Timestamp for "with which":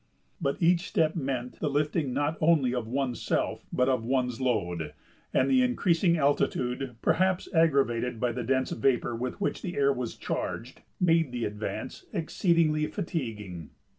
9.15-9.61